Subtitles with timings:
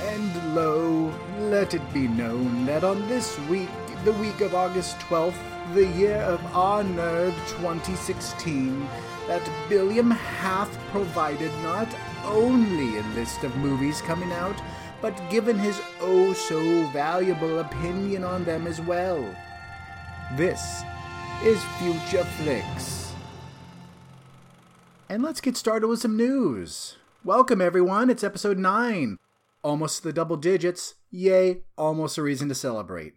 [0.00, 3.68] And lo, let it be known that on this week,
[4.04, 5.34] the week of August 12th,
[5.74, 8.86] the year of our nerd 2016,
[9.28, 11.88] that Billiam hath provided not
[12.24, 14.60] only a list of movies coming out,
[15.00, 19.24] but given his oh so valuable opinion on them as well.
[20.36, 20.82] This
[21.44, 23.01] is Future Flicks.
[25.12, 26.96] And let's get started with some news.
[27.22, 28.08] Welcome, everyone.
[28.08, 29.18] It's episode 9.
[29.62, 30.94] Almost the double digits.
[31.10, 33.12] Yay, almost a reason to celebrate.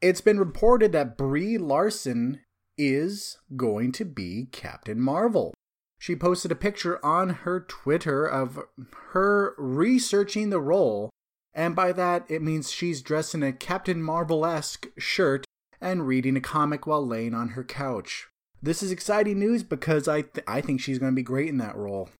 [0.00, 2.38] It's been reported that Brie Larson
[2.78, 5.52] is going to be Captain Marvel.
[5.98, 8.60] She posted a picture on her Twitter of
[9.08, 11.10] her researching the role,
[11.52, 15.44] and by that it means she's dressed in a Captain Marvel esque shirt
[15.80, 18.28] and reading a comic while laying on her couch.
[18.62, 21.58] This is exciting news because I, th- I think she's going to be great in
[21.58, 22.10] that role.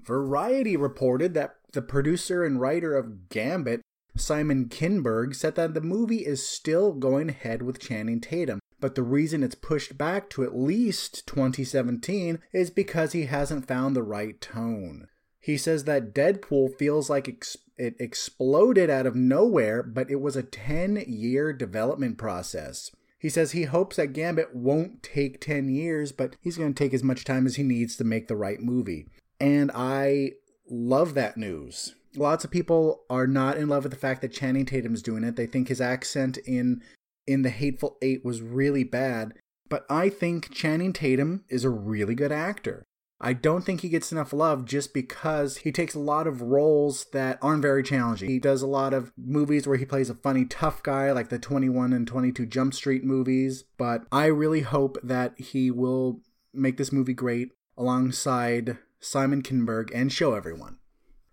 [0.00, 3.82] Variety reported that the producer and writer of Gambit,
[4.16, 9.04] Simon Kinberg, said that the movie is still going ahead with Channing Tatum, but the
[9.04, 14.40] reason it's pushed back to at least 2017 is because he hasn't found the right
[14.40, 15.06] tone.
[15.38, 20.34] He says that Deadpool feels like ex- it exploded out of nowhere, but it was
[20.34, 22.90] a 10 year development process.
[23.22, 26.92] He says he hopes that Gambit won't take 10 years, but he's going to take
[26.92, 29.06] as much time as he needs to make the right movie.
[29.38, 30.32] And I
[30.68, 31.94] love that news.
[32.16, 35.36] Lots of people are not in love with the fact that Channing Tatum's doing it.
[35.36, 36.82] They think his accent in
[37.24, 39.34] in The Hateful Eight was really bad,
[39.68, 42.82] but I think Channing Tatum is a really good actor.
[43.24, 47.04] I don't think he gets enough love just because he takes a lot of roles
[47.12, 48.28] that aren't very challenging.
[48.28, 51.38] He does a lot of movies where he plays a funny tough guy, like the
[51.38, 53.62] 21 and 22 Jump Street movies.
[53.78, 56.20] But I really hope that he will
[56.52, 60.78] make this movie great alongside Simon Kinberg and show everyone.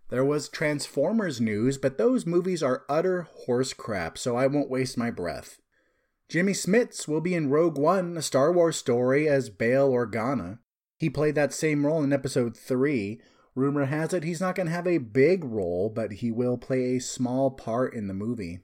[0.10, 4.98] There was Transformers news, but those movies are utter horse crap, so I won't waste
[4.98, 5.60] my breath.
[6.30, 10.60] Jimmy Smits will be in Rogue One, a Star Wars story, as Bail Organa.
[11.00, 13.22] He played that same role in episode 3.
[13.56, 16.96] Rumor has it he's not going to have a big role, but he will play
[16.96, 18.60] a small part in the movie.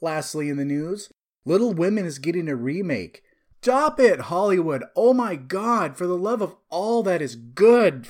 [0.00, 1.10] Lastly, in the news,
[1.44, 3.24] Little Women is getting a remake.
[3.62, 4.84] Stop it, Hollywood!
[4.96, 8.06] Oh my god, for the love of all that is good!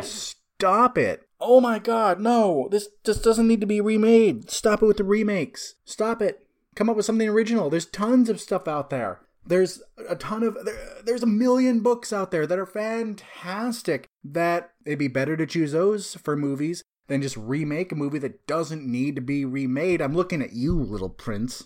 [0.00, 1.26] Stop it!
[1.40, 2.68] Oh my god, no!
[2.70, 4.50] This just doesn't need to be remade.
[4.50, 5.74] Stop it with the remakes.
[5.84, 6.46] Stop it.
[6.74, 7.70] Come up with something original.
[7.70, 9.20] There's tons of stuff out there.
[9.48, 14.72] There's a ton of there, there's a million books out there that are fantastic that
[14.84, 18.86] it'd be better to choose those for movies than just remake a movie that doesn't
[18.86, 20.02] need to be remade.
[20.02, 21.64] I'm looking at you, little prince.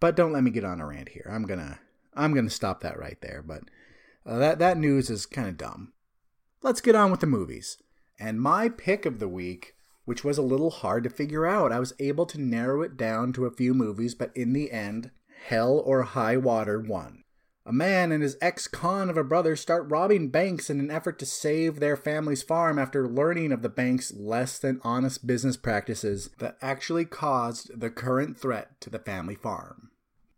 [0.00, 1.30] But don't let me get on a rant here.
[1.30, 1.78] I'm to
[2.14, 3.62] I'm to stop that right there, but
[4.26, 5.92] uh, that that news is kind of dumb.
[6.62, 7.78] Let's get on with the movies.
[8.18, 11.80] And my pick of the week, which was a little hard to figure out, I
[11.80, 15.10] was able to narrow it down to a few movies, but in the end,
[15.44, 17.22] Hell or High Water won.
[17.66, 21.18] A man and his ex con of a brother start robbing banks in an effort
[21.18, 26.30] to save their family's farm after learning of the bank's less than honest business practices
[26.38, 29.90] that actually caused the current threat to the family farm.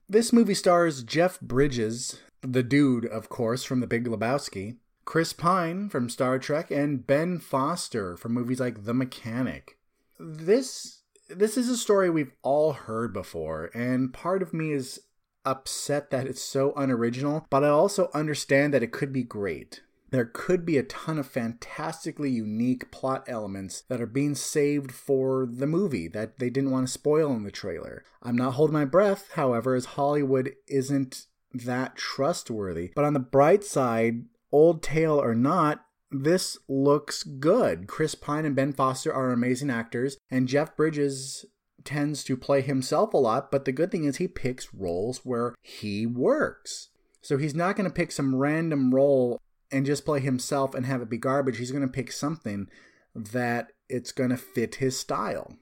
[0.08, 5.88] This movie stars Jeff Bridges, the dude, of course, from The Big Lebowski, Chris Pine
[5.88, 9.78] from Star Trek, and Ben Foster from movies like The Mechanic.
[10.18, 15.00] This this is a story we've all heard before, and part of me is
[15.44, 19.82] upset that it's so unoriginal, but I also understand that it could be great.
[20.10, 25.48] There could be a ton of fantastically unique plot elements that are being saved for
[25.50, 28.04] the movie that they didn't want to spoil in the trailer.
[28.22, 32.92] I'm not holding my breath, however, as Hollywood isn't that trustworthy.
[32.94, 37.86] But on the bright side, old tale or not, this looks good.
[37.86, 41.44] Chris Pine and Ben Foster are amazing actors, and Jeff Bridges
[41.84, 45.54] tends to play himself a lot, but the good thing is he picks roles where
[45.62, 46.90] he works.
[47.22, 49.40] So he's not going to pick some random role
[49.72, 51.58] and just play himself and have it be garbage.
[51.58, 52.68] He's going to pick something
[53.14, 55.56] that it's going to fit his style.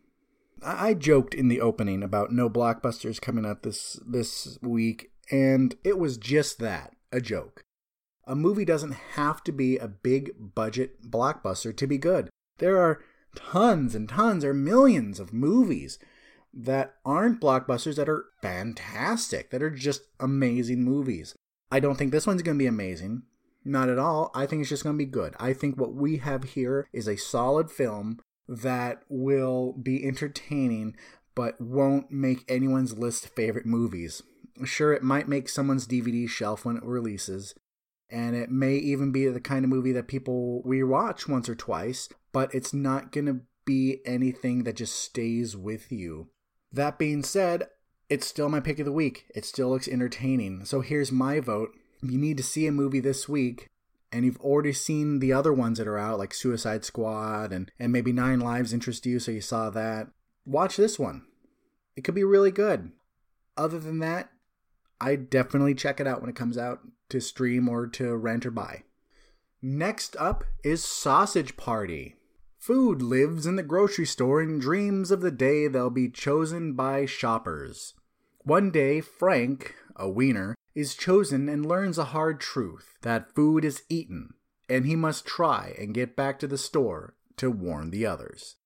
[0.62, 5.98] I joked in the opening about no blockbusters coming out this this week, and it
[5.98, 7.63] was just that, a joke.
[8.26, 12.30] A movie doesn't have to be a big budget blockbuster to be good.
[12.58, 13.02] There are
[13.34, 15.98] tons and tons or millions of movies
[16.52, 21.34] that aren't blockbusters that are fantastic, that are just amazing movies.
[21.70, 23.22] I don't think this one's going to be amazing.
[23.64, 24.30] Not at all.
[24.34, 25.34] I think it's just going to be good.
[25.40, 30.94] I think what we have here is a solid film that will be entertaining
[31.34, 34.22] but won't make anyone's list favorite movies.
[34.64, 37.54] Sure, it might make someone's DVD shelf when it releases,
[38.10, 42.08] And it may even be the kind of movie that people rewatch once or twice,
[42.32, 46.28] but it's not going to be anything that just stays with you.
[46.72, 47.68] That being said,
[48.08, 49.26] it's still my pick of the week.
[49.34, 50.64] It still looks entertaining.
[50.64, 51.70] So here's my vote.
[52.02, 53.70] You need to see a movie this week,
[54.12, 57.90] and you've already seen the other ones that are out, like Suicide Squad and, and
[57.90, 60.08] maybe Nine Lives interest you, so you saw that,
[60.44, 61.24] watch this one.
[61.96, 62.92] It could be really good.
[63.56, 64.30] Other than that,
[65.04, 66.80] I definitely check it out when it comes out
[67.10, 68.84] to stream or to rent or buy.
[69.60, 72.16] Next up is Sausage Party.
[72.58, 77.04] Food lives in the grocery store and dreams of the day they'll be chosen by
[77.04, 77.92] shoppers.
[78.44, 83.82] One day, Frank, a wiener, is chosen and learns a hard truth that food is
[83.90, 84.32] eaten,
[84.70, 88.56] and he must try and get back to the store to warn the others.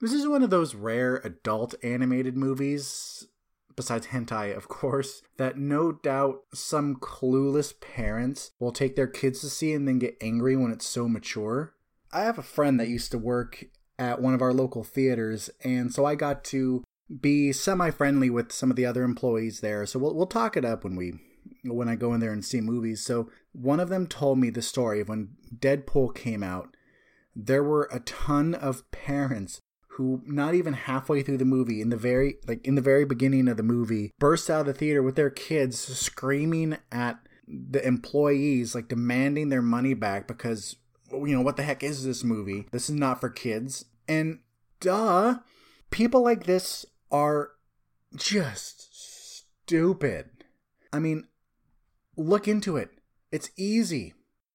[0.00, 3.26] This is one of those rare adult animated movies,
[3.76, 9.50] besides hentai, of course, that no doubt some clueless parents will take their kids to
[9.50, 11.74] see and then get angry when it's so mature.
[12.12, 13.64] I have a friend that used to work
[13.98, 16.84] at one of our local theaters, and so I got to
[17.20, 19.86] be semi-friendly with some of the other employees there.
[19.86, 21.14] So we'll we'll talk it up when we
[21.64, 23.04] when I go in there and see movies.
[23.04, 26.76] So one of them told me the story of when Deadpool came out.
[27.36, 29.60] There were a ton of parents
[29.94, 33.48] who not even halfway through the movie in the very like in the very beginning
[33.48, 38.74] of the movie bursts out of the theater with their kids screaming at the employees
[38.74, 40.76] like demanding their money back because
[41.22, 42.66] you know, what the heck is this movie?
[42.70, 43.84] This is not for kids.
[44.08, 44.40] And
[44.80, 45.38] duh,
[45.90, 47.50] people like this are
[48.16, 48.88] just
[49.64, 50.30] stupid.
[50.92, 51.26] I mean,
[52.16, 52.90] look into it.
[53.30, 54.14] It's easy.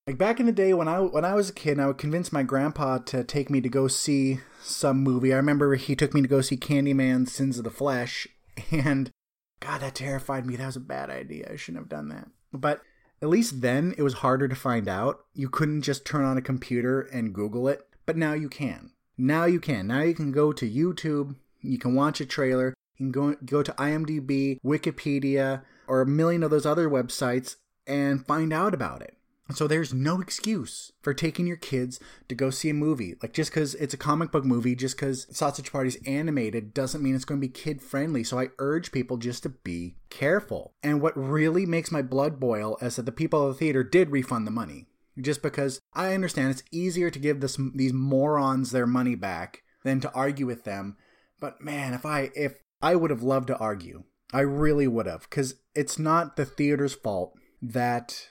[0.09, 2.33] Like back in the day when I when I was a kid, I would convince
[2.33, 5.31] my grandpa to take me to go see some movie.
[5.31, 8.27] I remember he took me to go see Candyman: Sins of the Flesh,
[8.71, 9.11] and
[9.59, 10.55] God, that terrified me.
[10.55, 11.51] That was a bad idea.
[11.53, 12.27] I shouldn't have done that.
[12.51, 12.81] But
[13.21, 15.25] at least then it was harder to find out.
[15.35, 18.89] You couldn't just turn on a computer and Google it, but now you can.
[19.15, 19.85] Now you can.
[19.85, 23.61] Now you can go to YouTube, you can watch a trailer, you can go, go
[23.61, 29.18] to IMDb, Wikipedia, or a million of those other websites and find out about it.
[29.51, 33.15] So there's no excuse for taking your kids to go see a movie.
[33.21, 37.15] Like just because it's a comic book movie, just because Sausage Party's animated, doesn't mean
[37.15, 38.23] it's going to be kid friendly.
[38.23, 40.73] So I urge people just to be careful.
[40.83, 44.11] And what really makes my blood boil is that the people of the theater did
[44.11, 44.87] refund the money.
[45.19, 49.99] Just because I understand it's easier to give this these morons their money back than
[50.01, 50.95] to argue with them.
[51.41, 54.03] But man, if I if I would have loved to argue.
[54.31, 58.27] I really would have, because it's not the theater's fault that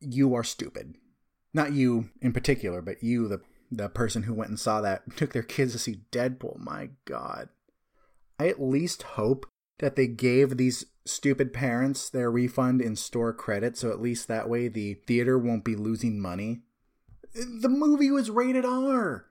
[0.00, 0.96] you are stupid.
[1.54, 3.40] Not you in particular, but you, the
[3.70, 6.58] the person who went and saw that, took their kids to see Deadpool.
[6.58, 7.48] My God.
[8.38, 9.46] I at least hope
[9.78, 14.48] that they gave these stupid parents their refund in store credit, so at least that
[14.48, 16.60] way the theater won't be losing money.
[17.34, 19.26] The movie was rated R.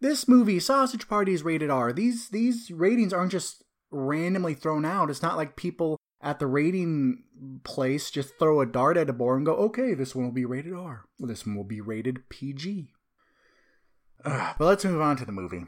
[0.00, 1.92] This movie, Sausage Party, is rated R.
[1.92, 5.10] These these ratings aren't just randomly thrown out.
[5.10, 7.22] It's not like people at the rating
[7.64, 10.44] place just throw a dart at a board and go, okay, this one will be
[10.44, 11.04] rated R.
[11.18, 12.92] This one will be rated PG.
[14.24, 15.64] Ugh, but let's move on to the movie.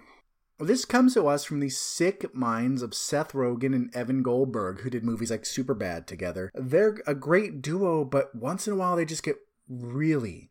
[0.59, 4.91] This comes to us from the sick minds of Seth Rogen and Evan Goldberg, who
[4.91, 6.51] did movies like Superbad together.
[6.55, 9.37] They're a great duo, but once in a while they just get
[9.69, 10.51] really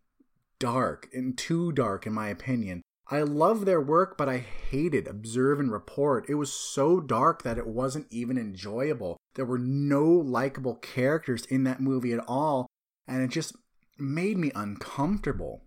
[0.57, 2.81] dark and too dark, in my opinion.
[3.11, 6.29] I love their work, but I hated Observe and Report.
[6.29, 9.17] It was so dark that it wasn't even enjoyable.
[9.39, 12.67] There were no likable characters in that movie at all,
[13.07, 13.55] and it just
[13.97, 15.63] made me uncomfortable.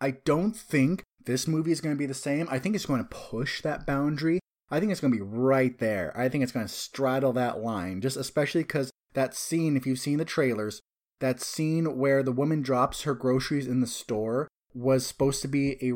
[0.00, 2.48] I don't think this movie is going to be the same.
[2.50, 4.40] I think it's going to push that boundary.
[4.68, 6.12] I think it's going to be right there.
[6.18, 10.00] I think it's going to straddle that line, just especially because that scene, if you've
[10.00, 10.80] seen the trailers,
[11.20, 15.76] that scene where the woman drops her groceries in the store was supposed to be
[15.80, 15.92] a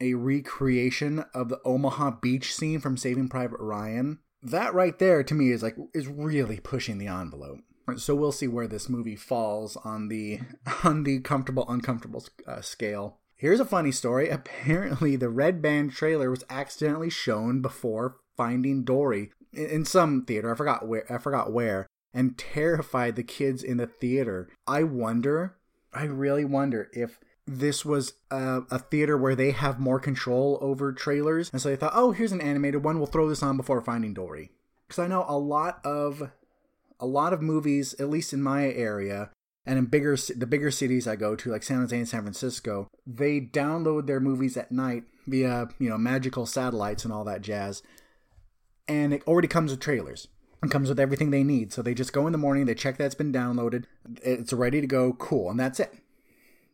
[0.00, 4.20] a recreation of the Omaha beach scene from Saving Private Ryan.
[4.50, 7.58] That right there to me is like is really pushing the envelope.
[7.96, 10.40] So we'll see where this movie falls on the
[10.84, 13.18] on the comfortable uncomfortable uh, scale.
[13.34, 14.28] Here's a funny story.
[14.30, 20.52] Apparently, the Red Band trailer was accidentally shown before Finding Dory in some theater.
[20.52, 21.12] I forgot where.
[21.12, 24.48] I forgot where, and terrified the kids in the theater.
[24.66, 25.56] I wonder.
[25.92, 30.92] I really wonder if this was a, a, theater where they have more control over
[30.92, 31.50] trailers.
[31.52, 32.98] And so they thought, oh, here's an animated one.
[32.98, 34.50] We'll throw this on before Finding Dory.
[34.86, 36.30] Because I know a lot of
[36.98, 39.30] a lot of movies, at least in my area,
[39.64, 42.88] and in bigger the bigger cities I go to, like San Jose and San Francisco,
[43.06, 47.82] they download their movies at night via you know magical satellites and all that jazz,
[48.86, 50.28] and it already comes with trailers.
[50.62, 51.72] It comes with everything they need.
[51.72, 53.84] So they just go in the morning, they check that it's been downloaded,
[54.22, 55.92] it's ready to go, cool, and that's it.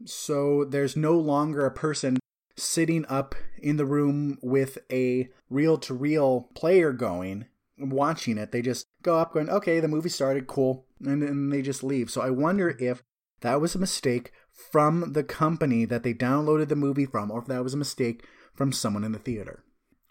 [0.05, 2.19] So there's no longer a person
[2.57, 7.47] sitting up in the room with a reel to reel player going,
[7.79, 8.53] watching it.
[8.53, 12.11] They just go up, going, okay, the movie started, cool, and then they just leave.
[12.11, 13.03] So I wonder if
[13.41, 17.47] that was a mistake from the company that they downloaded the movie from, or if
[17.47, 19.65] that was a mistake from someone in the theater.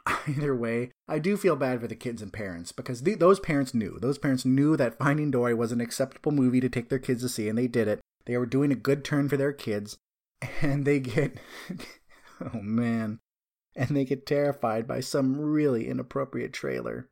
[0.28, 3.74] Either way, I do feel bad for the kids and parents because the, those parents
[3.74, 4.00] knew.
[4.00, 7.30] Those parents knew that Finding Dory was an acceptable movie to take their kids to
[7.30, 8.00] see, and they did it.
[8.26, 9.98] They were doing a good turn for their kids,
[10.62, 11.38] and they get
[12.42, 13.20] oh man,
[13.76, 17.10] and they get terrified by some really inappropriate trailer.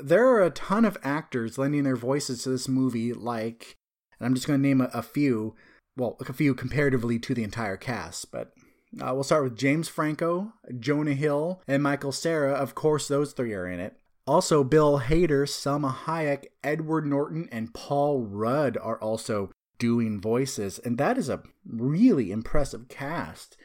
[0.00, 3.76] There are a ton of actors lending their voices to this movie, like,
[4.18, 5.56] and I'm just going to name a, a, few,
[5.96, 8.52] well, a few comparatively to the entire cast, but
[9.00, 12.52] uh, we'll start with James Franco, Jonah Hill, and Michael Cera.
[12.52, 13.96] Of course, those three are in it.
[14.26, 20.96] Also, Bill Hader, Salma Hayek, Edward Norton, and Paul Rudd are also doing voices, and
[20.98, 23.56] that is a really impressive cast.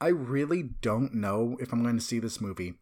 [0.00, 2.74] I really don't know if I'm going to see this movie.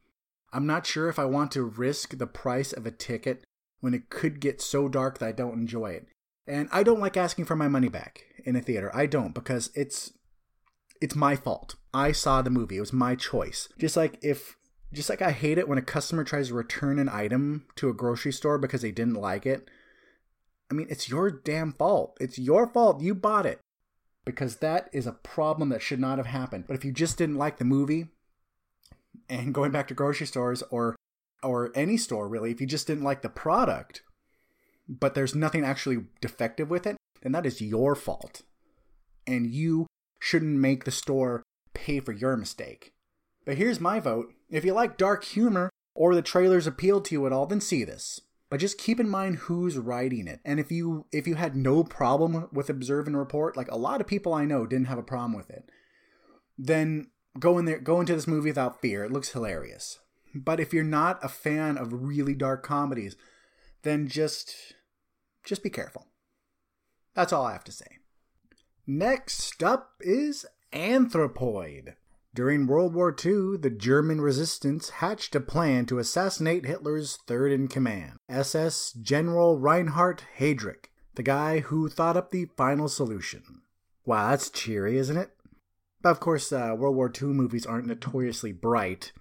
[0.53, 3.45] I'm not sure if I want to risk the price of a ticket
[3.81, 6.07] when it could get so dark that I don't enjoy it.
[6.47, 8.91] And I don't like asking for my money back in a theater.
[8.95, 10.13] I don't because it's
[11.01, 11.77] it's my fault.
[11.93, 12.79] I saw the movie.
[12.79, 13.69] It was my choice.
[13.79, 14.57] Just like if
[14.93, 17.95] just like I hate it when a customer tries to return an item to a
[17.95, 19.69] grocery store because they didn't like it.
[20.71, 22.17] I mean, it's your damn fault.
[22.21, 23.01] It's your fault.
[23.01, 23.61] You bought it.
[24.25, 26.65] Because that is a problem that should not have happened.
[26.67, 28.09] But if you just didn't like the movie,
[29.29, 30.97] and going back to grocery stores or
[31.43, 34.03] or any store really, if you just didn't like the product,
[34.89, 38.43] but there's nothing actually defective with it, then that is your fault.
[39.27, 39.87] And you
[40.19, 41.43] shouldn't make the store
[41.75, 42.93] pay for your mistake.
[43.45, 44.33] But here's my vote.
[44.51, 47.85] If you like dark humor or the trailers appeal to you at all, then see
[47.85, 48.21] this.
[48.49, 50.41] But just keep in mind who's writing it.
[50.45, 54.01] And if you if you had no problem with observe and report, like a lot
[54.01, 55.69] of people I know didn't have a problem with it,
[56.57, 59.05] then go in there go into this movie without fear.
[59.05, 59.99] It looks hilarious.
[60.35, 63.17] But if you're not a fan of really dark comedies,
[63.83, 64.75] then just
[65.45, 66.07] just be careful.
[67.15, 67.99] That's all I have to say.
[68.87, 71.95] Next up is Anthropoid.
[72.37, 77.67] During World War II, the German resistance hatched a plan to assassinate Hitler's third in
[77.67, 83.63] command, SS General Reinhard Heydrich, the guy who thought up the final solution.
[84.05, 85.31] Wow, that's cheery, isn't it?
[86.03, 89.13] But of course, uh, World War II movies aren't notoriously bright.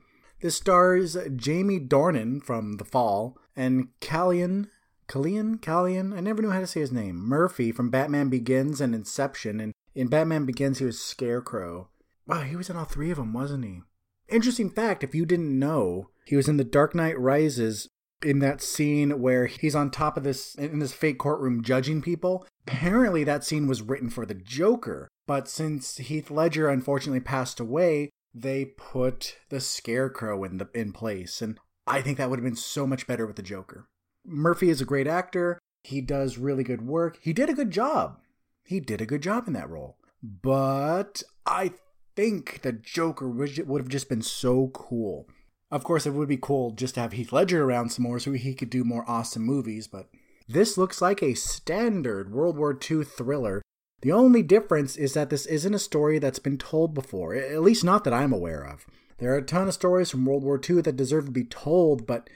[0.41, 4.67] This stars Jamie Dornan from The Fall and Callian,
[5.07, 8.93] Callian, Callian, I never knew how to say his name, Murphy from Batman Begins and
[8.93, 11.87] Inception, and in Batman Begins he was Scarecrow.
[12.27, 13.81] Wow, he was in all three of them, wasn't he?
[14.27, 17.87] Interesting fact if you didn't know, he was in The Dark Knight Rises
[18.23, 22.45] in that scene where he's on top of this in this fake courtroom judging people.
[22.67, 28.09] Apparently that scene was written for the Joker, but since Heath Ledger unfortunately passed away,
[28.33, 32.55] they put the Scarecrow in the in place and I think that would have been
[32.55, 33.87] so much better with the Joker.
[34.25, 35.59] Murphy is a great actor.
[35.83, 37.19] He does really good work.
[37.21, 38.17] He did a good job.
[38.63, 39.97] He did a good job in that role.
[40.23, 41.73] But I
[42.15, 45.27] think the Joker would have just been so cool.
[45.71, 48.31] Of course, it would be cool just to have Heath Ledger around some more so
[48.31, 50.09] he could do more awesome movies, but
[50.47, 53.61] this looks like a standard World War II thriller.
[54.01, 57.83] The only difference is that this isn't a story that's been told before, at least
[57.83, 58.85] not that I'm aware of.
[59.17, 62.05] There are a ton of stories from World War II that deserve to be told,
[62.05, 62.29] but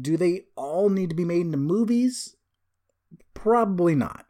[0.00, 2.36] do they all need to be made into movies?
[3.32, 4.26] Probably not.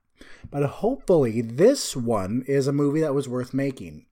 [0.51, 4.07] But hopefully, this one is a movie that was worth making.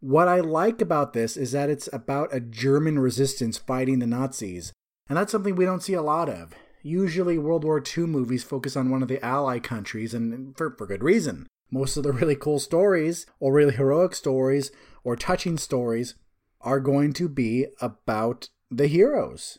[0.00, 4.72] What I like about this is that it's about a German resistance fighting the Nazis,
[5.10, 6.54] and that's something we don't see a lot of.
[6.82, 10.86] Usually, World War II movies focus on one of the Allied countries, and for, for
[10.86, 11.46] good reason.
[11.70, 14.70] Most of the really cool stories, or really heroic stories,
[15.04, 16.14] or touching stories,
[16.62, 19.58] are going to be about the heroes.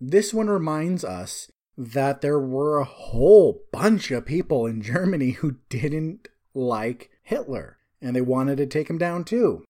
[0.00, 5.56] This one reminds us that there were a whole bunch of people in Germany who
[5.68, 9.62] didn't like Hitler, and they wanted to take him down too.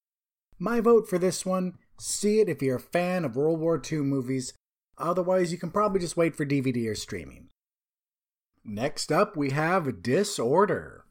[0.62, 3.98] My vote for this one see it if you're a fan of World War II
[4.02, 4.52] movies.
[4.96, 7.48] Otherwise, you can probably just wait for DVD or streaming.
[8.64, 11.04] Next up, we have Disorder.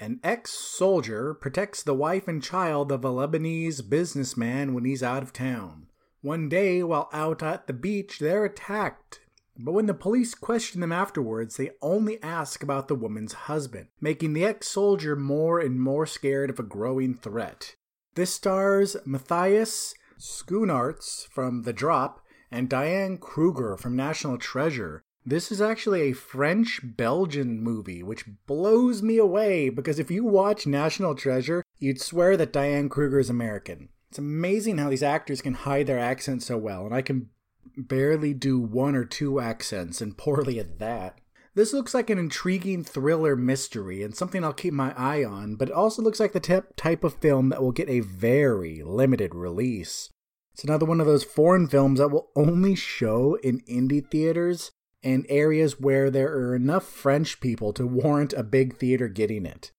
[0.00, 5.22] An ex soldier protects the wife and child of a Lebanese businessman when he's out
[5.22, 5.86] of town.
[6.20, 9.20] One day, while out at the beach, they're attacked.
[9.56, 14.32] But when the police question them afterwards, they only ask about the woman's husband, making
[14.32, 17.76] the ex soldier more and more scared of a growing threat.
[18.14, 25.02] This stars Matthias Schoenaerts from The Drop and Diane Kruger from National Treasure.
[25.26, 30.64] This is actually a French Belgian movie, which blows me away because if you watch
[30.64, 33.88] National Treasure, you'd swear that Diane Kruger is American.
[34.10, 37.30] It's amazing how these actors can hide their accents so well, and I can
[37.76, 41.20] barely do one or two accents, and poorly at that.
[41.54, 45.68] This looks like an intriguing thriller mystery and something I'll keep my eye on, but
[45.68, 50.10] it also looks like the type of film that will get a very limited release.
[50.52, 54.72] It's another one of those foreign films that will only show in indie theaters
[55.04, 59.70] and areas where there are enough French people to warrant a big theater getting it.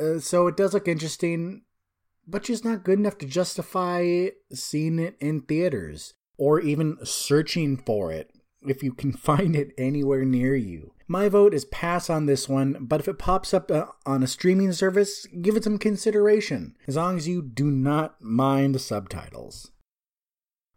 [0.00, 1.62] Uh, so it does look interesting,
[2.26, 8.10] but just not good enough to justify seeing it in theaters or even searching for
[8.10, 8.32] it
[8.66, 10.92] if you can find it anywhere near you.
[11.12, 14.26] My vote is pass on this one, but if it pops up uh, on a
[14.26, 19.72] streaming service, give it some consideration, as long as you do not mind subtitles.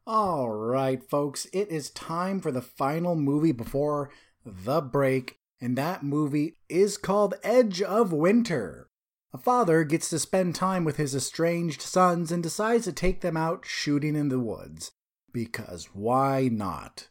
[0.06, 4.10] All right, folks, it is time for the final movie before
[4.46, 8.90] the break, and that movie is called Edge of Winter.
[9.34, 13.38] A father gets to spend time with his estranged sons and decides to take them
[13.38, 14.92] out shooting in the woods.
[15.32, 17.08] Because why not?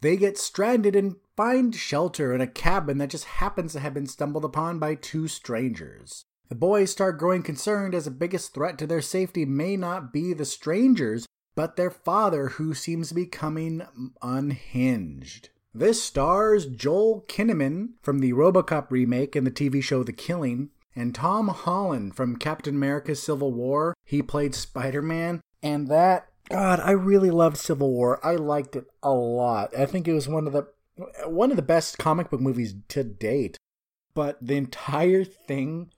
[0.00, 4.06] They get stranded and find shelter in a cabin that just happens to have been
[4.06, 6.24] stumbled upon by two strangers.
[6.48, 10.32] The boys start growing concerned as the biggest threat to their safety may not be
[10.32, 13.82] the strangers, but their father who seems to be coming
[14.22, 15.50] unhinged.
[15.72, 21.14] This stars Joel Kinnaman from the Robocop remake and the TV show The Killing, and
[21.14, 23.94] Tom Holland from Captain America Civil War.
[24.04, 28.24] He played Spider Man, and that God, I really loved Civil War.
[28.26, 29.70] I liked it a lot.
[29.78, 30.66] I think it was one of the
[31.24, 33.56] one of the best comic book movies to date.
[34.14, 35.90] But the entire thing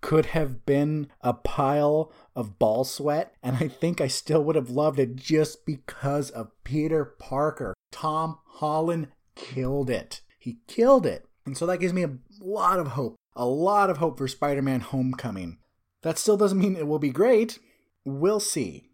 [0.00, 4.68] could have been a pile of ball sweat, and I think I still would have
[4.70, 7.74] loved it just because of Peter Parker.
[7.92, 10.22] Tom Holland killed it.
[10.38, 11.26] He killed it.
[11.46, 13.14] And so that gives me a lot of hope.
[13.36, 15.58] A lot of hope for Spider Man Homecoming.
[16.02, 17.60] That still doesn't mean it will be great.
[18.04, 18.89] We'll see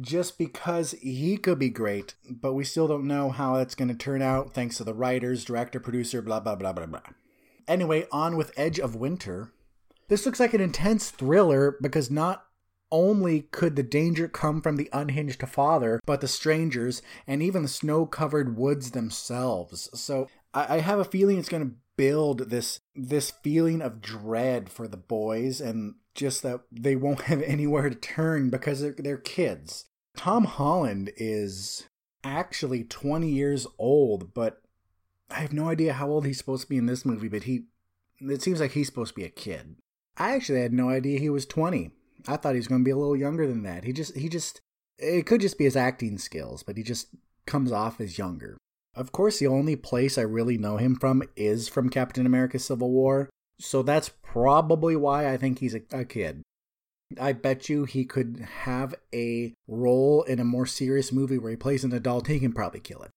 [0.00, 3.94] just because he could be great, but we still don't know how it's going to
[3.94, 7.00] turn out thanks to the writers, director, producer, blah, blah, blah, blah, blah.
[7.66, 9.52] Anyway, on with Edge of Winter.
[10.08, 12.44] This looks like an intense thriller because not
[12.90, 17.68] only could the danger come from the unhinged father, but the strangers and even the
[17.68, 19.88] snow covered woods themselves.
[19.94, 24.70] So I, I have a feeling it's going to build this this feeling of dread
[24.70, 29.18] for the boys and just that they won't have anywhere to turn because they're, they're
[29.18, 29.86] kids.
[30.16, 31.86] Tom Holland is
[32.24, 34.60] actually 20 years old, but
[35.30, 37.64] I have no idea how old he's supposed to be in this movie, but he
[38.20, 39.76] it seems like he's supposed to be a kid.
[40.16, 41.90] I actually had no idea he was 20.
[42.28, 43.84] I thought he was going to be a little younger than that.
[43.84, 44.60] He just he just
[44.98, 47.08] it could just be his acting skills, but he just
[47.46, 48.58] comes off as younger.
[48.94, 52.90] Of course, the only place I really know him from is from Captain America Civil
[52.90, 56.42] War, so that's probably why I think he's a, a kid.
[57.20, 61.56] I bet you he could have a role in a more serious movie where he
[61.56, 62.28] plays an adult.
[62.28, 63.10] He can probably kill it.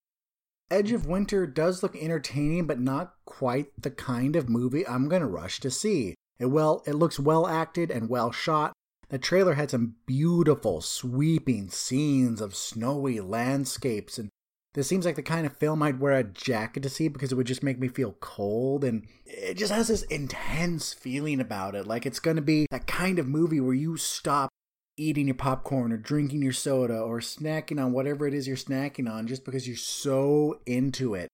[0.71, 5.21] Edge of Winter does look entertaining, but not quite the kind of movie I'm going
[5.21, 6.15] to rush to see.
[6.39, 8.73] It well, it looks well acted and well shot.
[9.09, 14.29] The trailer had some beautiful, sweeping scenes of snowy landscapes and
[14.73, 17.35] this seems like the kind of film I'd wear a jacket to see because it
[17.35, 18.83] would just make me feel cold.
[18.83, 21.85] And it just has this intense feeling about it.
[21.85, 24.49] Like it's going to be that kind of movie where you stop
[24.97, 29.11] eating your popcorn or drinking your soda or snacking on whatever it is you're snacking
[29.11, 31.27] on just because you're so into it.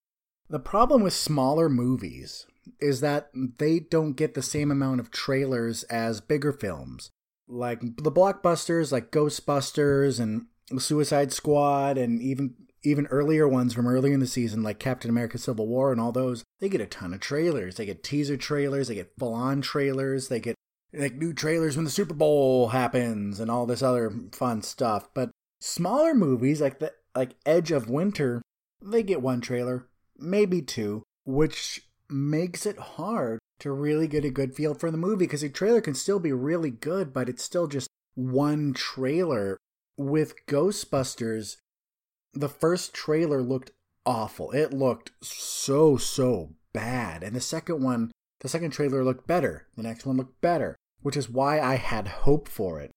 [0.49, 2.45] The problem with smaller movies
[2.80, 7.10] is that they don't get the same amount of trailers as bigger films.
[7.47, 10.47] Like the blockbusters like Ghostbusters and
[10.82, 15.37] Suicide Squad and even even earlier ones from earlier in the season, like Captain America
[15.37, 17.75] Civil War and all those, they get a ton of trailers.
[17.75, 20.55] They get teaser trailers, they get full on trailers, they get
[20.93, 25.09] like new trailers when the Super Bowl happens and all this other fun stuff.
[25.13, 28.41] But smaller movies like the like Edge of Winter,
[28.81, 29.87] they get one trailer,
[30.17, 35.25] maybe two, which makes it hard to really get a good feel for the movie
[35.25, 39.57] because a trailer can still be really good, but it's still just one trailer.
[39.97, 41.57] With Ghostbusters,
[42.33, 43.71] the first trailer looked
[44.05, 44.51] awful.
[44.51, 47.23] It looked so, so bad.
[47.23, 48.11] And the second one,
[48.41, 49.67] the second trailer looked better.
[49.75, 52.91] The next one looked better, which is why I had hope for it.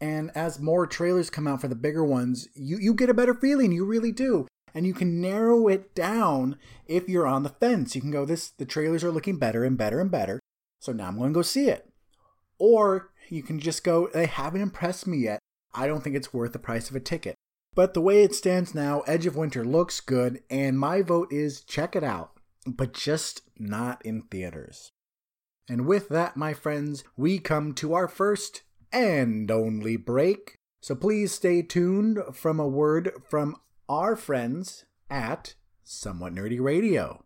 [0.00, 3.34] And as more trailers come out for the bigger ones, you, you get a better
[3.34, 3.72] feeling.
[3.72, 4.46] You really do.
[4.74, 7.94] And you can narrow it down if you're on the fence.
[7.94, 10.38] You can go, this the trailers are looking better and better and better.
[10.80, 11.88] So now I'm going to go see it.
[12.58, 15.40] Or you can just go, they haven't impressed me yet.
[15.74, 17.34] I don't think it's worth the price of a ticket.
[17.76, 21.60] But the way it stands now, Edge of Winter looks good, and my vote is
[21.60, 22.32] check it out,
[22.66, 24.92] but just not in theaters.
[25.68, 30.56] And with that, my friends, we come to our first and only break.
[30.80, 33.56] So please stay tuned from a word from
[33.90, 37.25] our friends at Somewhat Nerdy Radio.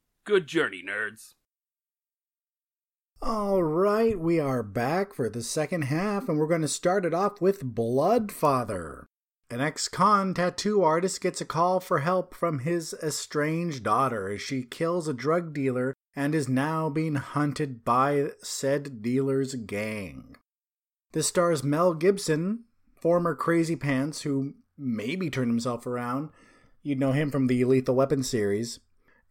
[0.23, 1.33] Good journey, nerds.
[3.23, 7.13] All right, we are back for the second half, and we're going to start it
[7.13, 9.07] off with Blood Father.
[9.49, 14.41] An ex con tattoo artist gets a call for help from his estranged daughter as
[14.43, 20.35] she kills a drug dealer and is now being hunted by said dealer's gang.
[21.13, 26.29] This stars Mel Gibson, former Crazy Pants, who maybe turned himself around.
[26.83, 28.79] You'd know him from the Lethal Weapon series.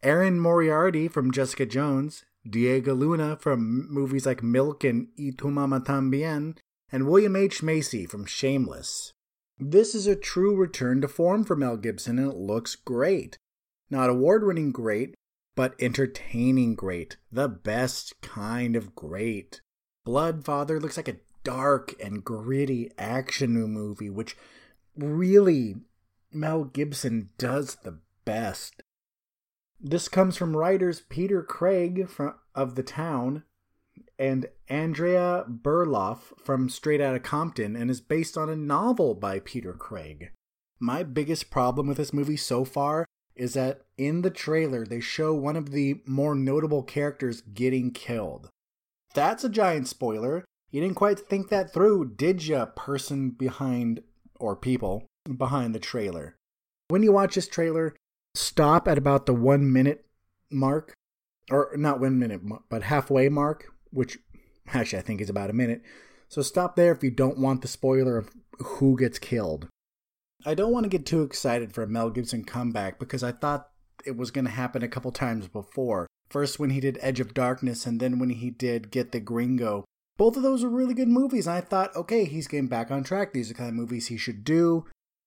[0.03, 5.81] Erin Moriarty from Jessica Jones, Diego Luna from movies like Milk and Y Tu Mama
[5.81, 6.57] Tambien,
[6.91, 7.63] and William H.
[7.63, 9.13] Macy from Shameless.
[9.59, 13.37] This is a true return to form for Mel Gibson, and it looks great.
[13.91, 15.15] Not award winning great,
[15.55, 17.19] but entertaining great.
[17.31, 19.61] The best kind of great.
[20.07, 24.35] Blood Father looks like a dark and gritty action movie, which
[24.97, 25.75] really
[26.33, 28.83] Mel Gibson does the best.
[29.83, 33.45] This comes from writers Peter Craig from, of The Town
[34.19, 39.73] and Andrea Berloff from Straight Outta Compton and is based on a novel by Peter
[39.73, 40.33] Craig.
[40.79, 45.35] My biggest problem with this movie so far is that in the trailer they show
[45.35, 48.51] one of the more notable characters getting killed.
[49.15, 50.45] That's a giant spoiler.
[50.71, 54.03] You didn't quite think that through, did ya, person behind,
[54.39, 55.07] or people
[55.39, 56.37] behind the trailer?
[56.89, 57.95] When you watch this trailer,
[58.35, 60.07] stop at about the one minute
[60.51, 60.95] mark,
[61.51, 64.19] or not one minute, but halfway mark, which
[64.69, 65.83] actually I think is about a minute.
[66.29, 69.69] So stop there if you don't want the spoiler of who gets killed.
[70.47, 73.69] I don't want to get too excited for a Mel Gibson comeback because I thought
[74.07, 76.07] it was going to happen a couple times before.
[76.31, 79.85] First when he did Edge of Darkness and then when he did Get the Gringo.
[80.17, 81.49] Both of those were really good movies.
[81.49, 83.33] I thought, okay, he's getting back on track.
[83.33, 84.87] These are the kind of movies he should do.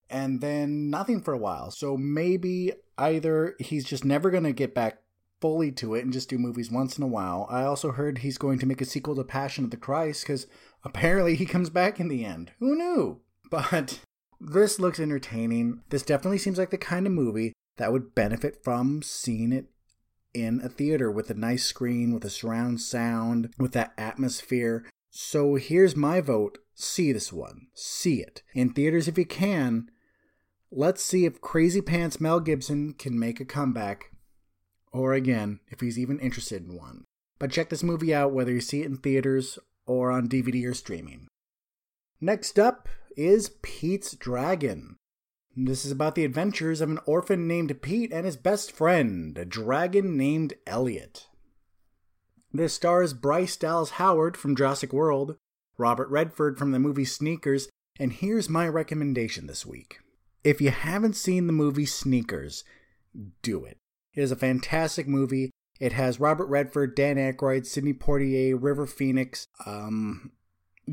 [0.10, 1.72] And then nothing for a while.
[1.72, 5.00] So maybe either he's just never going to get back
[5.42, 7.48] fully to it and just do movies once in a while.
[7.50, 10.48] I also heard he's going to make a sequel to Passion of the Christ because
[10.86, 12.52] apparently he comes back in the end.
[12.60, 13.20] Who knew?
[13.52, 14.00] But
[14.40, 15.82] this looks entertaining.
[15.90, 19.66] This definitely seems like the kind of movie that would benefit from seeing it
[20.34, 24.86] in a theater with a nice screen, with a surround sound, with that atmosphere.
[25.10, 27.68] So here's my vote see this one.
[27.74, 28.42] See it.
[28.54, 29.90] In theaters if you can.
[30.76, 34.10] Let's see if Crazy Pants Mel Gibson can make a comeback,
[34.92, 37.04] or again, if he's even interested in one.
[37.38, 40.74] But check this movie out whether you see it in theaters or on DVD or
[40.74, 41.28] streaming.
[42.20, 44.96] Next up is Pete's Dragon.
[45.56, 49.46] This is about the adventures of an orphan named Pete and his best friend, a
[49.46, 51.28] dragon named Elliot.
[52.52, 55.38] This stars Bryce Dallas Howard from Jurassic World,
[55.78, 60.00] Robert Redford from the movie Sneakers, and here's my recommendation this week.
[60.44, 62.64] If you haven't seen the movie Sneakers,
[63.42, 63.78] do it.
[64.14, 65.52] It is a fantastic movie.
[65.80, 70.32] It has Robert Redford, Dan Aykroyd, Sidney Poitier, River Phoenix, um,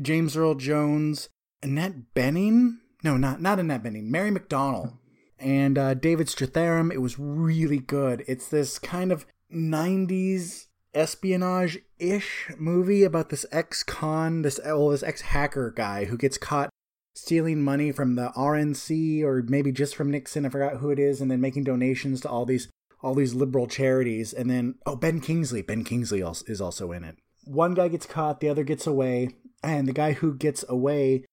[0.01, 1.29] James Earl Jones,
[1.61, 2.77] Annette Bening.
[3.03, 4.05] No, not not Annette Bening.
[4.05, 4.97] Mary McDonnell
[5.39, 6.91] and uh, David Strathairn.
[6.91, 8.23] It was really good.
[8.27, 15.03] It's this kind of '90s espionage ish movie about this ex con, this well, this
[15.03, 16.69] ex hacker guy who gets caught
[17.13, 20.45] stealing money from the RNC or maybe just from Nixon.
[20.45, 22.67] I forgot who it is, and then making donations to all these
[23.03, 24.33] all these liberal charities.
[24.33, 25.61] And then oh, Ben Kingsley.
[25.61, 27.17] Ben Kingsley is also in it.
[27.45, 29.29] One guy gets caught, the other gets away,
[29.63, 31.25] and the guy who gets away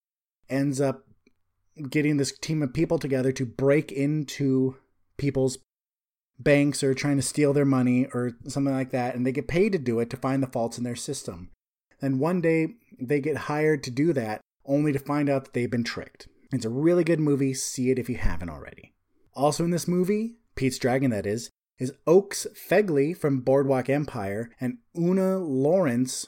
[0.48, 1.04] ends up
[1.90, 4.76] getting this team of people together to break into
[5.16, 5.58] people's
[6.38, 9.72] banks or trying to steal their money or something like that, and they get paid
[9.72, 11.50] to do it to find the faults in their system.
[12.00, 15.70] Then one day they get hired to do that, only to find out that they've
[15.70, 16.28] been tricked.
[16.52, 17.54] It's a really good movie.
[17.54, 18.94] See it if you haven't already.
[19.34, 24.78] Also in this movie, Pete's Dragon, that is, is Oakes Fegley from Boardwalk Empire and
[24.96, 26.26] Oona Laurence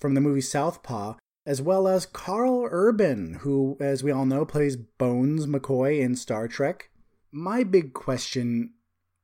[0.00, 4.76] from the movie Southpaw, as well as Karl Urban, who, as we all know, plays
[4.76, 6.90] Bones McCoy in Star Trek.
[7.30, 8.72] My big question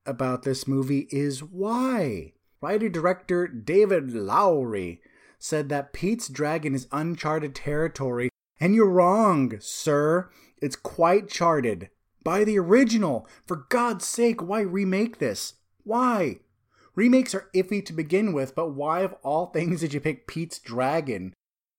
[0.05, 2.33] about this movie is why?
[2.61, 5.01] Writer director David Lowery
[5.39, 8.29] said that Pete's Dragon is uncharted territory,
[8.63, 10.31] and you're wrong, sir.
[10.59, 11.91] It's quite charted.
[12.23, 13.27] By the original.
[13.45, 15.55] For God's sake, why remake this?
[15.83, 16.39] Why?
[16.95, 20.61] Remakes are iffy to begin with, but why of all things did you pick Pete's
[20.61, 21.35] Dragon?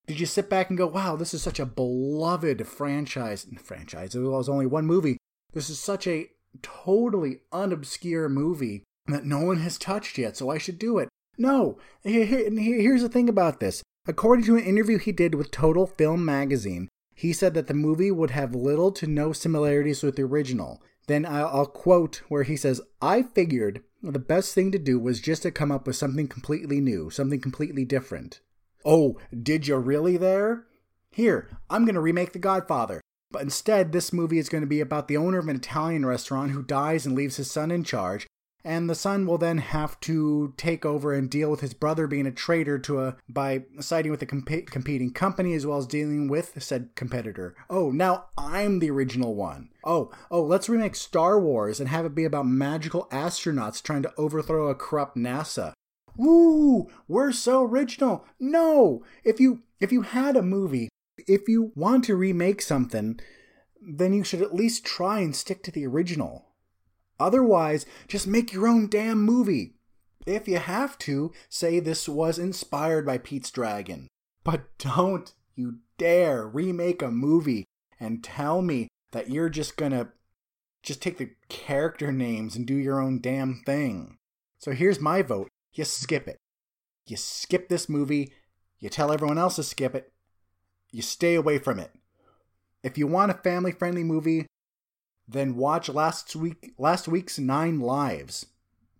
[0.07, 3.47] Did you sit back and go, wow, this is such a beloved franchise?
[3.63, 5.15] Franchise, it was only one movie.
[5.53, 10.57] This is such a totally unobscure movie that no one has touched yet, so I
[10.57, 11.07] should do it.
[11.37, 13.83] No, here's the thing about this.
[14.05, 18.11] According to an interview he did with Total Film Magazine, he said that the movie
[18.11, 20.81] would have little to no similarities with the original.
[21.07, 25.43] Then I'll quote where he says, I figured the best thing to do was just
[25.43, 28.41] to come up with something completely new, something completely different.
[28.83, 30.65] Oh, did you really there?
[31.11, 32.99] Here, I'm going to remake The Godfather.
[33.31, 36.51] But instead, this movie is going to be about the owner of an Italian restaurant
[36.51, 38.27] who dies and leaves his son in charge,
[38.63, 42.25] and the son will then have to take over and deal with his brother being
[42.25, 46.27] a traitor to a by siding with a comp- competing company as well as dealing
[46.27, 47.55] with said competitor.
[47.69, 49.69] Oh, now I'm the original one.
[49.83, 54.13] Oh, oh, let's remake Star Wars and have it be about magical astronauts trying to
[54.17, 55.73] overthrow a corrupt NASA.
[56.15, 56.87] Woo!
[57.07, 58.25] We're so original.
[58.39, 63.19] No, if you if you had a movie, if you want to remake something,
[63.81, 66.52] then you should at least try and stick to the original.
[67.23, 69.75] Otherwise, just make your own damn movie.
[70.25, 74.09] If you have to, say this was inspired by Pete's Dragon.
[74.43, 77.63] But don't you dare remake a movie
[77.97, 80.09] and tell me that you're just gonna
[80.81, 84.17] just take the character names and do your own damn thing.
[84.59, 86.37] So here's my vote you skip it.
[87.05, 88.33] You skip this movie,
[88.79, 90.11] you tell everyone else to skip it,
[90.91, 91.91] you stay away from it.
[92.83, 94.45] If you want a family friendly movie,
[95.33, 98.45] then watch last week last week's Nine Lives.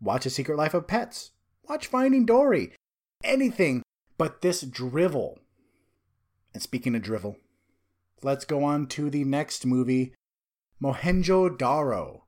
[0.02, 1.32] Watch A Secret Life of Pets.
[1.70, 2.74] Watch Finding Dory.
[3.24, 3.84] Anything
[4.18, 5.40] but this drivel.
[6.54, 7.38] And speaking of drivel,
[8.22, 10.14] let's go on to the next movie,
[10.82, 12.22] Mohenjo Daro.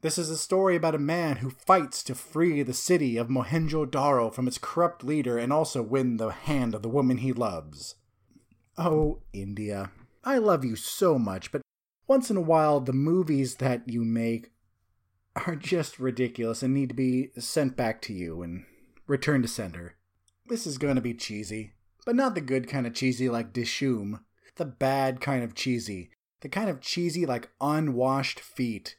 [0.00, 3.86] This is a story about a man who fights to free the city of Mohenjo
[3.86, 7.94] Daro from its corrupt leader and also win the hand of the woman he loves.
[8.76, 9.92] Oh, India,
[10.24, 11.62] I love you so much, but
[12.06, 14.52] once in a while the movies that you make
[15.46, 18.64] are just ridiculous and need to be sent back to you and
[19.06, 19.96] returned to sender.
[20.46, 21.72] This is going to be cheesy,
[22.06, 24.20] but not the good kind of cheesy like Dishoom,
[24.56, 28.96] the bad kind of cheesy, the kind of cheesy like unwashed feet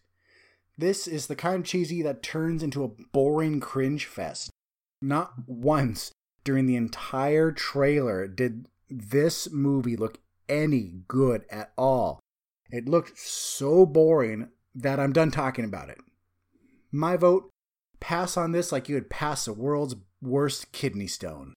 [0.78, 4.52] this is the kind of cheesy that turns into a boring cringe fest.
[5.02, 6.12] Not once
[6.44, 12.20] during the entire trailer did this movie look any good at all.
[12.76, 15.98] It looked so boring that I'm done talking about it.
[16.92, 17.50] My vote
[18.02, 21.54] pass on this like you would pass the world's worst kidney stone.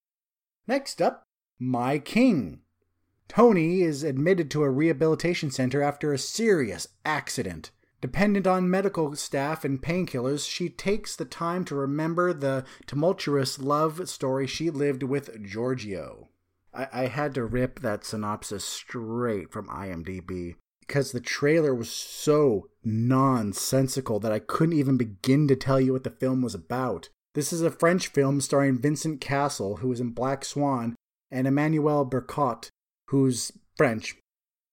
[0.68, 1.24] Next up,
[1.58, 2.60] My King.
[3.26, 7.72] Tony is admitted to a rehabilitation center after a serious accident.
[8.00, 14.08] Dependent on medical staff and painkillers, she takes the time to remember the tumultuous love
[14.08, 16.28] story she lived with Giorgio.
[16.72, 20.54] I, I had to rip that synopsis straight from IMDb
[20.88, 26.02] because the trailer was so nonsensical that I couldn't even begin to tell you what
[26.02, 27.10] the film was about.
[27.34, 30.96] This is a French film starring Vincent Cassel, who was in Black Swan,
[31.30, 32.70] and Emmanuelle Bercot,
[33.08, 34.16] who's French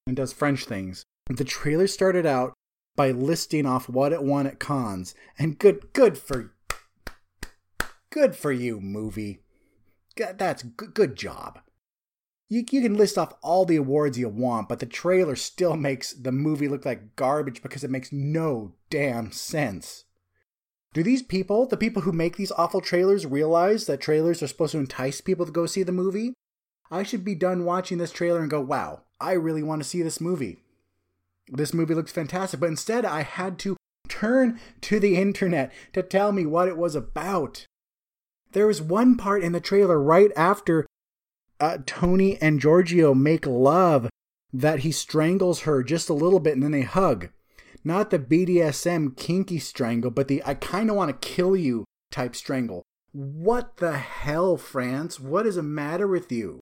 [0.07, 1.03] and does French things.
[1.29, 2.53] The trailer started out
[2.95, 5.13] by listing off what it won at Cannes.
[5.37, 6.53] And good, good for,
[8.09, 9.39] good for you, movie.
[10.15, 11.59] That's good, good job.
[12.47, 16.13] You, you can list off all the awards you want, but the trailer still makes
[16.13, 20.05] the movie look like garbage because it makes no damn sense.
[20.93, 24.71] Do these people, the people who make these awful trailers, realize that trailers are supposed
[24.71, 26.33] to entice people to go see the movie?
[26.89, 30.01] I should be done watching this trailer and go, wow, I really want to see
[30.01, 30.59] this movie
[31.47, 32.59] this movie looks fantastic.
[32.59, 33.77] But instead, I had to
[34.07, 37.65] turn to the internet to tell me what it was about.
[38.51, 40.85] There was one part in the trailer right after
[41.59, 44.09] uh, Tony and Giorgio make love
[44.53, 47.29] that he strangles her just a little bit and then they hug.
[47.83, 52.35] Not the BDSM kinky strangle, but the I kind of want to kill you type
[52.35, 52.83] strangle.
[53.11, 55.19] What the hell, France?
[55.19, 56.59] What is the matter with you?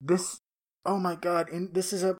[0.00, 0.38] This,
[0.84, 2.16] oh my god, and this is a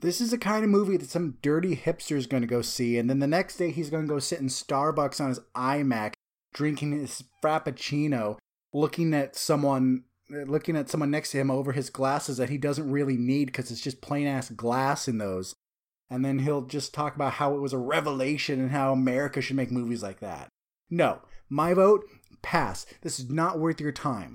[0.00, 2.98] this is the kind of movie that some dirty hipster is going to go see,
[2.98, 6.12] and then the next day he's going to go sit in Starbucks on his iMac
[6.56, 8.38] drinking his frappuccino,
[8.72, 12.90] looking at someone looking at someone next to him over his glasses that he doesn't
[12.90, 15.54] really need because it's just plain ass glass in those.
[16.08, 19.56] And then he'll just talk about how it was a revelation and how America should
[19.56, 20.48] make movies like that.
[20.88, 22.04] No, my vote,
[22.42, 22.86] pass.
[23.02, 24.34] This is not worth your time.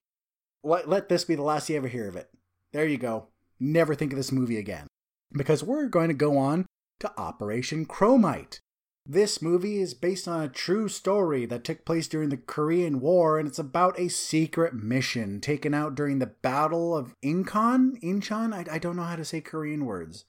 [0.63, 2.30] Let, let this be the last you ever hear of it.
[2.73, 3.27] There you go.
[3.60, 4.88] Never think of this movie again.
[5.32, 6.65] Because we're going to go on
[6.99, 8.60] to Operation Chromite.
[9.05, 13.39] This movie is based on a true story that took place during the Korean War,
[13.39, 17.99] and it's about a secret mission taken out during the Battle of Incheon.
[18.01, 18.53] Incheon?
[18.53, 20.25] I, I don't know how to say Korean words.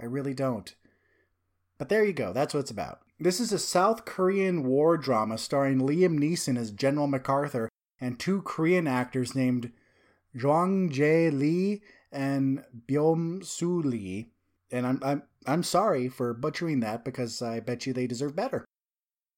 [0.00, 0.74] I really don't.
[1.76, 3.00] But there you go, that's what it's about.
[3.20, 7.68] This is a South Korean war drama starring Liam Neeson as General MacArthur
[8.00, 9.70] and two Korean actors named
[10.36, 14.30] Jwang Jae Lee and Byum Soo Lee.
[14.70, 18.64] And I'm, I'm I'm sorry for butchering that because I bet you they deserve better.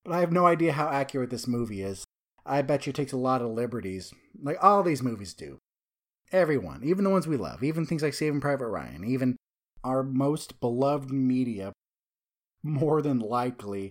[0.05, 2.05] But I have no idea how accurate this movie is.
[2.45, 5.59] I bet you takes a lot of liberties, like all these movies do.
[6.31, 9.37] Everyone, even the ones we love, even things like Saving Private Ryan, even
[9.83, 11.73] our most beloved media,
[12.63, 13.91] more than likely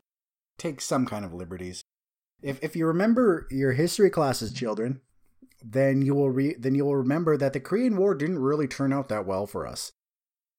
[0.58, 1.82] takes some kind of liberties.
[2.41, 5.01] If if you remember your history classes, children,
[5.63, 8.93] then you will re- then you will remember that the Korean War didn't really turn
[8.93, 9.91] out that well for us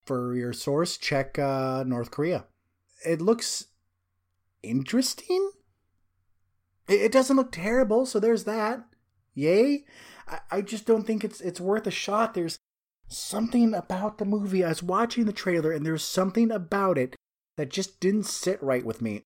[0.06, 2.46] for your source, check uh, North Korea.
[3.04, 3.66] It looks
[4.62, 5.50] interesting.
[6.88, 8.84] It, it, doesn't look terrible, so there's that.
[9.34, 9.84] Yay!
[10.26, 12.34] I, I just don't think it's it's worth a shot.
[12.34, 12.58] There's
[13.08, 14.64] something about the movie.
[14.64, 17.16] I was watching the trailer, and there's something about it
[17.56, 19.22] that just didn't sit right with me.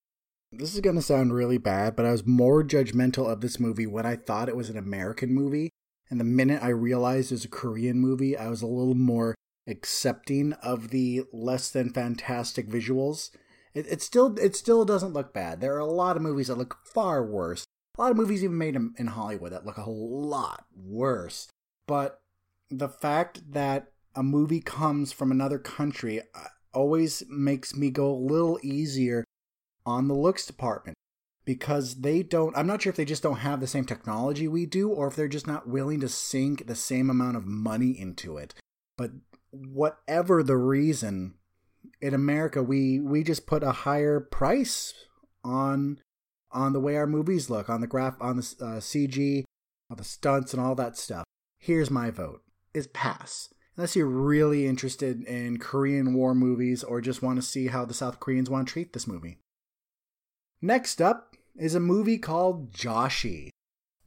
[0.53, 4.05] This is to sound really bad, but I was more judgmental of this movie when
[4.05, 5.71] I thought it was an American movie.
[6.11, 9.37] And the minute I realized it was a Korean movie, I was a little more
[9.71, 13.31] accepting of the less than fantastic visuals.
[13.75, 15.61] It, it still it still doesn't look bad.
[15.61, 17.65] There are a lot of movies that look far worse.
[17.97, 21.49] A lot of movies even made in, Hollywood that look a whole lot worse.
[21.87, 22.21] But
[22.71, 28.15] the fact that a movie comes from another country uh, always makes me go a
[28.15, 29.25] little easier
[29.85, 30.97] on the looks department
[31.45, 34.67] because they don't I'm not sure if they just don't have the same technology we
[34.67, 38.37] do or if they're just not willing to sink the same amount of money into
[38.37, 38.55] it.
[38.97, 39.13] But
[39.51, 41.35] whatever the reason,
[42.01, 44.95] in America we we just put a higher price
[45.45, 46.01] on
[46.53, 49.45] on the way our movies look, on the graph, on the uh, CG,
[49.89, 51.25] on the stunts, and all that stuff.
[51.59, 52.43] Here's my vote:
[52.75, 53.53] is pass.
[53.77, 57.95] Unless you're really interested in Korean War movies or just want to see how the
[57.95, 59.39] South Koreans want to treat this movie.
[60.61, 63.50] Next up is a movie called Joshy.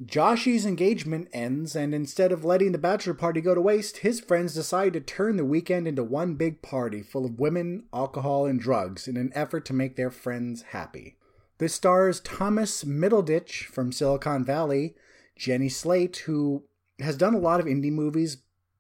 [0.06, 4.54] Joshy's engagement ends, and instead of letting the bachelor party go to waste, his friends
[4.54, 9.08] decide to turn the weekend into one big party full of women, alcohol, and drugs
[9.08, 11.16] in an effort to make their friends happy.
[11.60, 14.96] This stars Thomas Middleditch from Silicon Valley,
[15.36, 16.64] Jenny Slate, who
[17.00, 18.38] has done a lot of indie movies,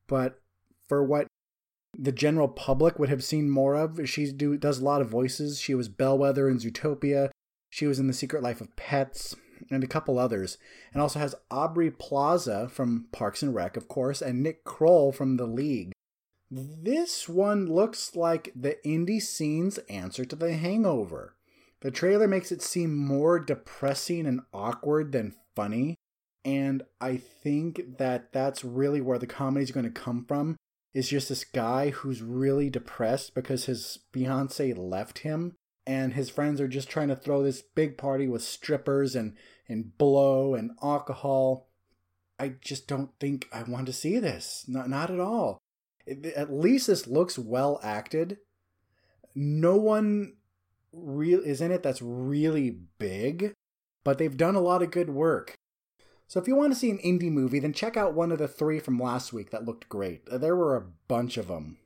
[0.08, 0.42] but
[0.88, 1.28] for what
[1.98, 5.60] the general public would have seen more of, she do, does a lot of voices.
[5.60, 7.30] She was Bellwether in Zootopia.
[7.70, 9.36] She was in The Secret Life of Pets
[9.70, 10.58] and a couple others.
[10.94, 15.38] And also has Aubrey Plaza from Parks and Rec, of course, and Nick Kroll from
[15.38, 15.92] The League.
[16.50, 21.36] This one looks like the indie scene's answer to The Hangover.
[21.82, 25.96] The trailer makes it seem more depressing and awkward than funny,
[26.46, 30.56] and I think that that's really where the comedy's going to come from.
[30.94, 36.62] Is just this guy who's really depressed because his fiance left him and his friends
[36.62, 39.36] are just trying to throw this big party with strippers and
[39.74, 41.68] and blow and alcohol.
[42.40, 44.64] I just don't think I want to see this.
[44.68, 45.58] Not not at all.
[46.08, 48.38] at least this looks well acted.
[49.36, 50.36] No one
[50.94, 53.54] real is in it that's really big,
[54.04, 55.56] but they've done a lot of good work.
[56.28, 58.48] So if you want to see an indie movie, then check out one of the
[58.48, 60.28] three from last week that looked great.
[60.30, 61.78] Uh, there were a bunch of them.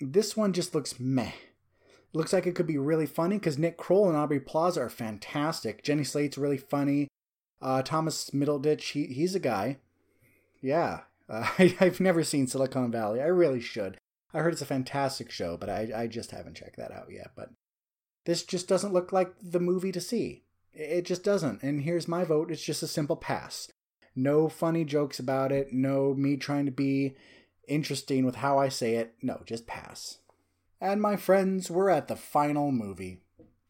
[0.00, 1.32] This one just looks meh.
[2.12, 5.82] Looks like it could be really funny because Nick Kroll and Aubrey Plaza are fantastic.
[5.82, 7.08] Jenny Slate's really funny.
[7.64, 9.78] Uh, Thomas Middleditch, he, he's a guy.
[10.60, 11.00] Yeah.
[11.30, 13.22] Uh, I, have never seen Silicon Valley.
[13.22, 13.96] I really should.
[14.34, 17.30] I heard it's a fantastic show, but I, I just haven't checked that out yet.
[17.34, 17.48] But
[18.26, 20.44] this just doesn't look like the movie to see.
[20.74, 21.62] It just doesn't.
[21.62, 23.72] And here's my vote it's just a simple pass.
[24.14, 25.72] No funny jokes about it.
[25.72, 27.16] No me trying to be
[27.66, 29.14] interesting with how I say it.
[29.22, 30.18] No, just pass.
[30.82, 33.22] And my friends, we're at the final movie.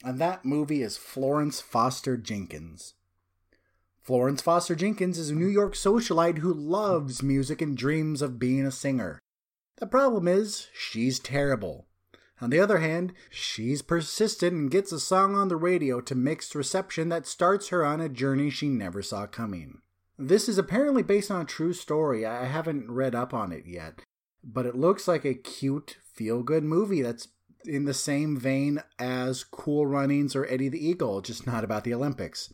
[0.02, 2.94] And that movie is Florence Foster Jenkins.
[4.04, 8.66] Florence Foster Jenkins is a New York socialite who loves music and dreams of being
[8.66, 9.18] a singer.
[9.76, 11.86] The problem is, she's terrible.
[12.38, 16.54] On the other hand, she's persistent and gets a song on the radio to mixed
[16.54, 19.80] reception that starts her on a journey she never saw coming.
[20.18, 22.26] This is apparently based on a true story.
[22.26, 24.02] I haven't read up on it yet,
[24.44, 27.28] but it looks like a cute, feel good movie that's
[27.64, 31.94] in the same vein as Cool Runnings or Eddie the Eagle, just not about the
[31.94, 32.52] Olympics.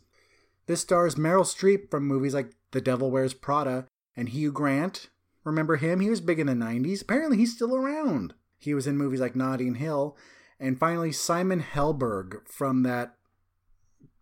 [0.71, 5.09] This stars Meryl Streep from movies like The Devil Wears Prada and Hugh Grant.
[5.43, 5.99] Remember him?
[5.99, 7.01] He was big in the 90s.
[7.01, 8.35] Apparently, he's still around.
[8.57, 10.15] He was in movies like Notting Hill.
[10.61, 13.17] And finally, Simon Helberg from that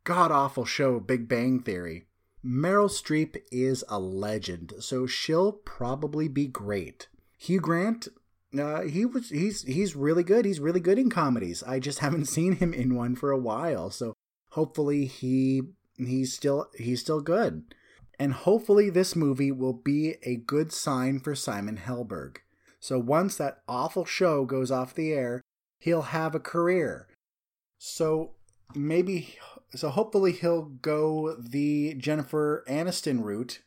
[0.06, 2.08] god awful show, Big Bang Theory.
[2.44, 7.10] Meryl Streep is a legend, so she'll probably be great.
[7.38, 8.08] Hugh Grant,
[8.60, 10.46] uh, he was he's he's really good.
[10.46, 11.62] He's really good in comedies.
[11.62, 14.16] I just haven't seen him in one for a while, so
[14.54, 15.62] hopefully he
[16.08, 17.64] he's still he's still good.
[18.18, 22.38] And hopefully this movie will be a good sign for Simon Helberg.
[22.80, 25.42] So once that awful show goes off the air,
[25.80, 27.08] he'll have a career.
[27.78, 28.32] So
[28.76, 29.38] maybe
[29.72, 33.62] so hopefully he'll go the Jennifer Aniston route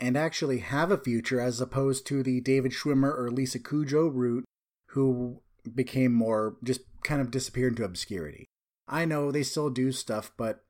[0.00, 4.44] and actually have a future as opposed to the David Schwimmer or Lisa Kudrow route
[4.88, 5.40] who
[5.74, 8.44] became more just kind of disappeared into obscurity.
[8.86, 10.62] I know they still do stuff, but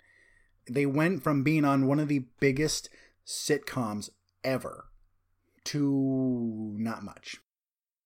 [0.68, 2.88] they went from being on one of the biggest
[3.26, 4.10] sitcoms
[4.42, 4.86] ever
[5.64, 7.38] to not much.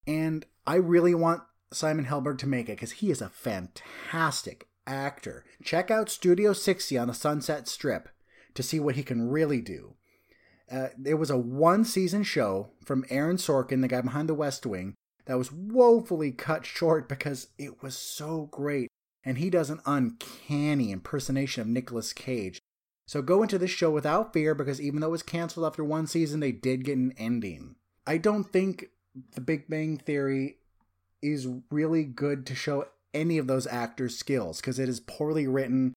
[0.07, 1.43] And I really want
[1.73, 5.45] Simon Helberg to make it because he is a fantastic actor.
[5.63, 8.09] Check out Studio 60 on the Sunset Strip
[8.55, 9.95] to see what he can really do.
[10.71, 14.67] Uh, it was a one season show from Aaron Sorkin, the guy behind the West
[14.67, 14.95] Wing,
[15.27, 18.89] that was woefully cut short because it was so great.
[19.29, 22.63] And he does an uncanny impersonation of Nicolas Cage.
[23.07, 26.07] So go into this show without fear because even though it was canceled after one
[26.07, 27.75] season, they did get an ending.
[28.07, 28.87] I don't think
[29.35, 30.57] the Big Bang Theory
[31.21, 35.93] is really good to show any of those actors' skills because it is poorly written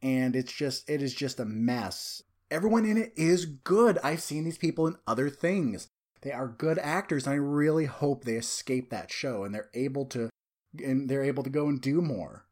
[0.00, 2.22] and it's just it is just a mess.
[2.52, 3.98] Everyone in it is good.
[4.04, 5.88] I've seen these people in other things.
[6.22, 10.04] They are good actors and I really hope they escape that show and they're able
[10.06, 10.30] to
[10.78, 12.46] and they're able to go and do more.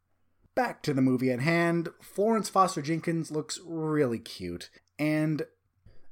[0.55, 5.43] Back to the movie at hand, Florence Foster Jenkins looks really cute and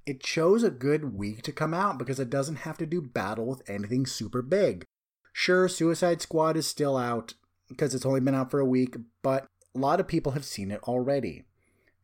[0.06, 3.46] it chose a good week to come out because it doesn't have to do battle
[3.46, 4.86] with anything super big.
[5.34, 7.34] Sure, Suicide Squad is still out
[7.68, 10.72] because it's only been out for a week, but a lot of people have seen
[10.72, 11.44] it already.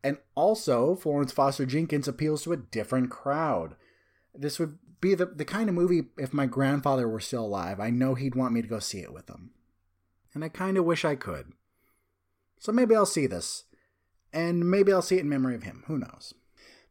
[0.03, 3.75] And also, Florence Foster Jenkins appeals to a different crowd.
[4.35, 7.89] This would be the, the kind of movie, if my grandfather were still alive, I
[7.89, 9.51] know he'd want me to go see it with him.
[10.33, 11.53] And I kind of wish I could.
[12.63, 13.65] So maybe I'll see this.
[14.31, 15.83] And maybe I'll see it in memory of him.
[15.87, 16.33] Who knows?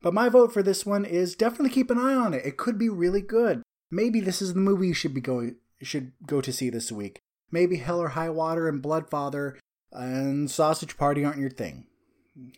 [0.02, 2.44] But my vote for this one is definitely keep an eye on it.
[2.44, 3.62] It could be really good.
[3.90, 7.20] Maybe this is the movie you should be going should go to see this week.
[7.50, 9.58] Maybe Hell or High Water and Blood Father
[9.90, 11.86] and Sausage Party aren't your thing.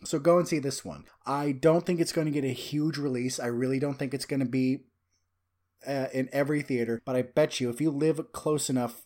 [0.04, 1.04] So go and see this one.
[1.24, 3.38] I don't think it's going to get a huge release.
[3.38, 4.80] I really don't think it's going to be
[5.86, 9.03] uh, in every theater, but I bet you if you live close enough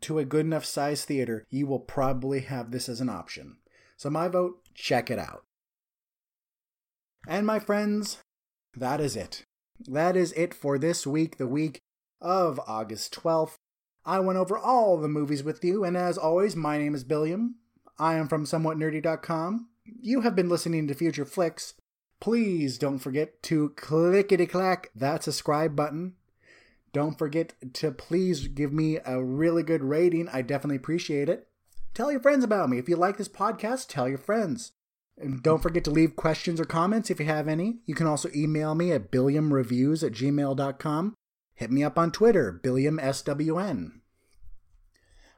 [0.00, 3.56] to a good enough size theater, you will probably have this as an option.
[3.96, 5.44] So my vote, check it out.
[7.26, 8.18] And my friends,
[8.76, 9.44] that is it.
[9.86, 11.78] That is it for this week, the week
[12.20, 13.54] of August 12th.
[14.04, 17.56] I went over all the movies with you, and as always, my name is Billiam.
[17.98, 19.68] I am from SomewhatNerdy.com.
[20.00, 21.74] You have been listening to Future Flicks.
[22.20, 26.14] Please don't forget to clickety clack that subscribe button.
[26.94, 30.28] Don't forget to please give me a really good rating.
[30.28, 31.48] I definitely appreciate it.
[31.92, 32.78] Tell your friends about me.
[32.78, 34.70] If you like this podcast, tell your friends.
[35.18, 37.78] And don't forget to leave questions or comments if you have any.
[37.84, 41.14] You can also email me at billiamreviews at gmail.com.
[41.56, 44.00] Hit me up on Twitter, BilliamSWN.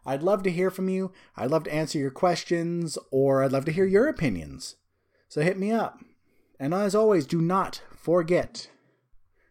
[0.05, 1.11] I'd love to hear from you.
[1.37, 4.77] I'd love to answer your questions, or I'd love to hear your opinions.
[5.31, 6.01] So hit me up.
[6.61, 8.69] And as always, do not forget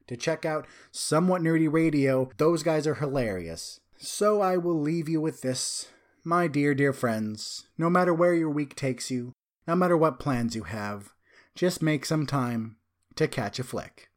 [0.07, 2.29] to check out Somewhat Nerdy Radio.
[2.37, 3.79] Those guys are hilarious.
[3.97, 5.87] So I will leave you with this,
[6.23, 7.67] my dear, dear friends.
[7.77, 9.33] No matter where your week takes you,
[9.67, 11.13] no matter what plans you have,
[11.55, 12.77] just make some time
[13.15, 14.09] to catch a flick.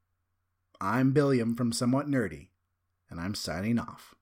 [0.81, 2.49] I'm Billiam from Somewhat Nerdy,
[3.11, 4.15] and I'm signing off.